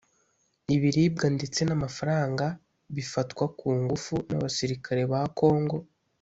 [0.75, 2.45] ibiribwa ndetse n’amafaranga
[2.95, 5.77] bifatwa ku ngufu n’abasirikare ba Kongo